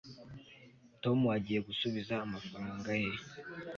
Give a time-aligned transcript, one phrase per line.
[1.03, 3.11] tom agiye gusubiza amafaranga ye